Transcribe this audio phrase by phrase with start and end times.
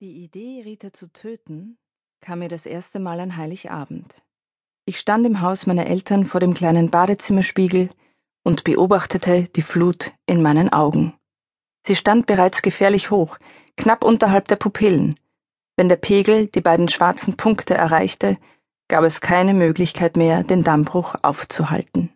[0.00, 1.76] Die Idee, Rita zu töten,
[2.20, 4.22] kam mir das erste Mal an Heiligabend.
[4.84, 7.90] Ich stand im Haus meiner Eltern vor dem kleinen Badezimmerspiegel
[8.44, 11.14] und beobachtete die Flut in meinen Augen.
[11.84, 13.38] Sie stand bereits gefährlich hoch,
[13.76, 15.16] knapp unterhalb der Pupillen.
[15.74, 18.38] Wenn der Pegel die beiden schwarzen Punkte erreichte,
[18.86, 22.12] gab es keine Möglichkeit mehr, den Dammbruch aufzuhalten.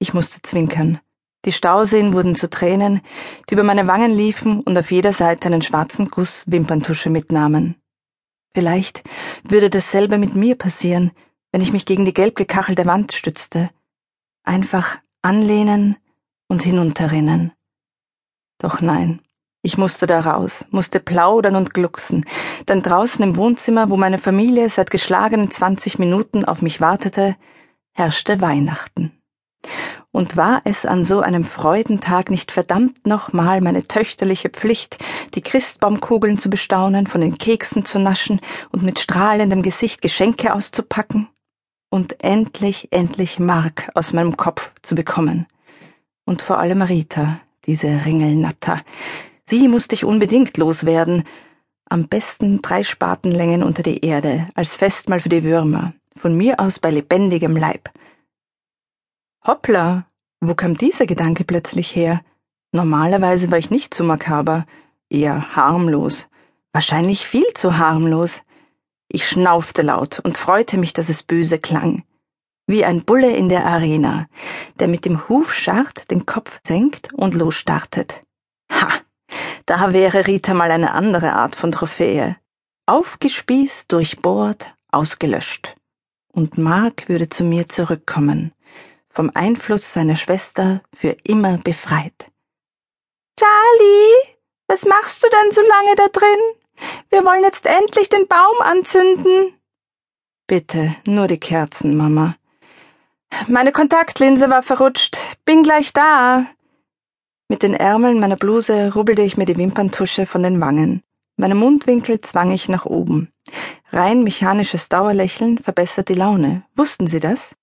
[0.00, 0.98] Ich musste zwinkern.
[1.48, 3.00] Die Stauseen wurden zu Tränen,
[3.48, 7.76] die über meine Wangen liefen und auf jeder Seite einen schwarzen Guss Wimperntusche mitnahmen.
[8.52, 9.02] Vielleicht
[9.44, 11.10] würde dasselbe mit mir passieren,
[11.50, 13.70] wenn ich mich gegen die gelb gekachelte Wand stützte.
[14.44, 15.96] Einfach anlehnen
[16.48, 17.52] und hinunterrinnen.
[18.58, 19.22] Doch nein,
[19.62, 22.26] ich musste da raus, musste plaudern und glucksen,
[22.68, 27.36] denn draußen im Wohnzimmer, wo meine Familie seit geschlagenen zwanzig Minuten auf mich wartete,
[27.94, 29.17] herrschte Weihnachten.
[30.10, 34.98] Und war es an so einem Freudentag nicht verdammt nochmal meine töchterliche Pflicht,
[35.34, 38.40] die Christbaumkugeln zu bestaunen, von den Keksen zu naschen
[38.70, 41.28] und mit strahlendem Gesicht Geschenke auszupacken?
[41.90, 45.46] Und endlich, endlich Mark aus meinem Kopf zu bekommen.
[46.24, 48.82] Und vor allem Rita, diese Ringelnatter.
[49.48, 51.24] Sie musste ich unbedingt loswerden.
[51.88, 55.94] Am besten drei Spatenlängen unter die Erde, als Festmahl für die Würmer.
[56.16, 57.90] Von mir aus bei lebendigem Leib.
[59.46, 60.04] Hoppla,
[60.40, 62.22] wo kam dieser Gedanke plötzlich her?
[62.72, 64.66] Normalerweise war ich nicht so makaber,
[65.08, 66.26] eher harmlos,
[66.72, 68.42] wahrscheinlich viel zu harmlos.
[69.08, 72.04] Ich schnaufte laut und freute mich, dass es böse klang.
[72.66, 74.26] Wie ein Bulle in der Arena,
[74.80, 78.24] der mit dem Huf scharrt, den Kopf senkt und losstartet.
[78.70, 78.88] Ha!
[79.64, 82.36] Da wäre Rita mal eine andere Art von Trophäe.
[82.86, 85.76] Aufgespießt, durchbohrt, ausgelöscht.
[86.32, 88.52] Und Mark würde zu mir zurückkommen
[89.18, 92.30] vom Einfluss seiner Schwester für immer befreit.
[93.36, 94.36] Charlie,
[94.68, 96.38] was machst du denn so lange da drin?
[97.10, 99.58] Wir wollen jetzt endlich den Baum anzünden.
[100.46, 102.36] Bitte, nur die Kerzen, Mama.
[103.48, 105.18] Meine Kontaktlinse war verrutscht.
[105.44, 106.46] Bin gleich da.
[107.48, 111.02] Mit den Ärmeln meiner Bluse rubbelte ich mir die Wimperntusche von den Wangen.
[111.36, 113.32] Meine Mundwinkel zwang ich nach oben.
[113.90, 116.62] Rein mechanisches Dauerlächeln verbessert die Laune.
[116.76, 117.57] Wussten Sie das?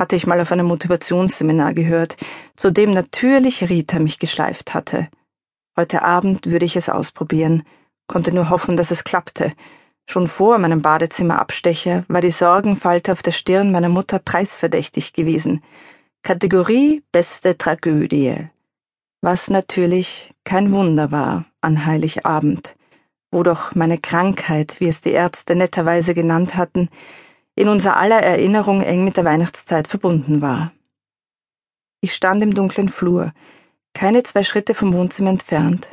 [0.00, 2.16] Hatte ich mal auf einem Motivationsseminar gehört,
[2.56, 5.08] zu dem natürlich Rita mich geschleift hatte.
[5.76, 7.64] Heute Abend würde ich es ausprobieren,
[8.06, 9.52] konnte nur hoffen, dass es klappte.
[10.08, 15.62] Schon vor meinem Badezimmerabstecher war die Sorgenfalte auf der Stirn meiner Mutter preisverdächtig gewesen.
[16.22, 18.48] Kategorie beste Tragödie.
[19.20, 22.74] Was natürlich kein Wunder war an Heiligabend,
[23.30, 26.88] wo doch meine Krankheit, wie es die Ärzte netterweise genannt hatten,
[27.54, 30.72] in unser aller Erinnerung eng mit der Weihnachtszeit verbunden war.
[32.00, 33.32] Ich stand im dunklen Flur,
[33.92, 35.88] keine zwei Schritte vom Wohnzimmer entfernt,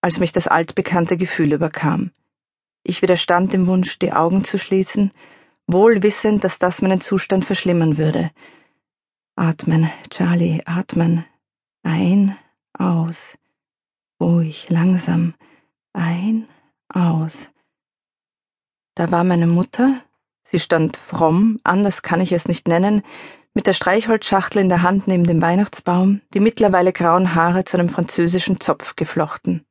[0.00, 2.12] als mich das altbekannte Gefühl überkam.
[2.82, 5.10] Ich widerstand dem Wunsch, die Augen zu schließen,
[5.66, 8.30] wohl wissend, dass das meinen Zustand verschlimmern würde.
[9.36, 11.24] Atmen, Charlie, atmen.
[11.82, 12.36] Ein,
[12.72, 13.36] aus.
[14.20, 15.34] Ruhig, langsam.
[15.92, 16.48] Ein,
[16.88, 17.50] aus.
[18.94, 20.02] Da war meine Mutter,
[20.50, 23.02] Sie stand fromm, anders kann ich es nicht nennen,
[23.54, 27.88] mit der Streichholzschachtel in der Hand neben dem Weihnachtsbaum, die mittlerweile grauen Haare zu einem
[27.88, 29.64] französischen Zopf geflochten.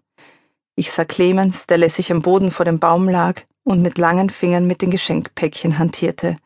[0.75, 4.67] Ich sah Clemens, der lässig am Boden vor dem Baum lag und mit langen Fingern
[4.67, 6.37] mit den Geschenkpäckchen hantierte.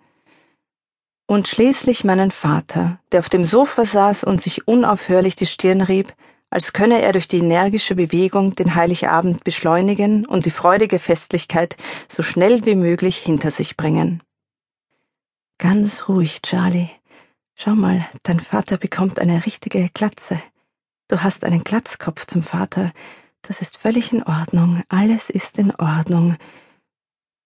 [1.27, 6.13] Und schließlich meinen Vater, der auf dem Sofa saß und sich unaufhörlich die Stirn rieb,
[6.53, 11.75] als könne er durch die energische Bewegung den Heiligabend beschleunigen und die freudige Festlichkeit
[12.15, 14.21] so schnell wie möglich hinter sich bringen.
[15.57, 16.89] Ganz ruhig, Charlie.
[17.55, 20.39] Schau mal, dein Vater bekommt eine richtige Glatze.
[21.07, 22.91] Du hast einen Glatzkopf zum Vater.
[23.41, 24.83] Das ist völlig in Ordnung.
[24.89, 26.37] Alles ist in Ordnung.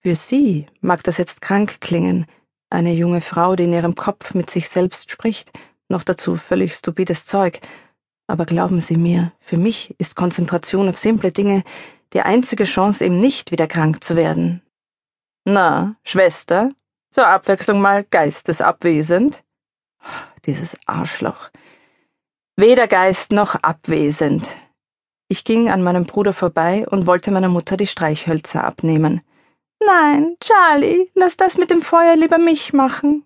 [0.01, 2.25] Für Sie mag das jetzt krank klingen.
[2.69, 5.57] Eine junge Frau, die in ihrem Kopf mit sich selbst spricht,
[5.87, 7.61] noch dazu völlig stupides Zeug,
[8.27, 11.63] aber glauben Sie mir, für mich ist Konzentration auf simple Dinge
[12.13, 14.61] die einzige Chance, eben nicht wieder krank zu werden.
[15.45, 16.71] Na, Schwester,
[17.11, 19.43] zur Abwechslung mal geistesabwesend?
[20.45, 21.49] Dieses Arschloch.
[22.55, 24.47] Weder Geist noch abwesend.
[25.29, 29.21] Ich ging an meinem Bruder vorbei und wollte meiner Mutter die Streichhölzer abnehmen.
[29.85, 33.25] Nein, Charlie, lass das mit dem Feuer lieber mich machen.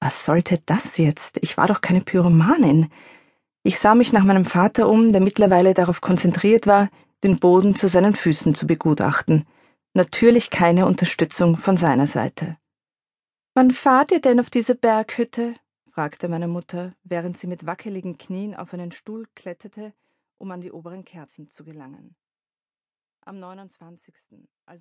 [0.00, 1.38] Was sollte das jetzt?
[1.42, 2.90] Ich war doch keine Pyromanin.
[3.64, 6.88] Ich sah mich nach meinem Vater um, der mittlerweile darauf konzentriert war,
[7.22, 9.46] den Boden zu seinen Füßen zu begutachten.
[9.94, 12.56] Natürlich keine Unterstützung von seiner Seite.
[13.54, 15.54] Wann fahrt ihr denn auf diese Berghütte?
[15.90, 19.92] fragte meine Mutter, während sie mit wackeligen Knien auf einen Stuhl kletterte,
[20.38, 22.16] um an die oberen Kerzen zu gelangen.
[23.24, 24.14] Am 29.,
[24.66, 24.80] also